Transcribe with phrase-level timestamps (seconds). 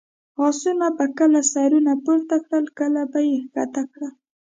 [0.45, 4.13] اسونو به کله سرونه پورته کړل، کله به یې کښته کړل.